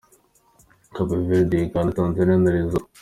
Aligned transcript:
Cape 0.93 1.15
Verde, 1.29 1.57
Uganda, 1.67 1.95
Tanzania 1.99 2.35
na 2.39 2.51
Lesotho. 2.55 2.89